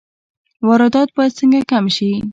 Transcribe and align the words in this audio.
واردات 0.67 1.09
باید 1.15 1.37
څنګه 1.39 1.59
کم 1.71 1.85
شي؟ 1.95 2.11